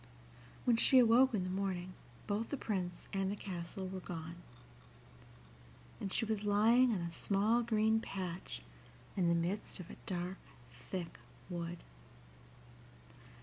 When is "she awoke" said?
0.77-1.35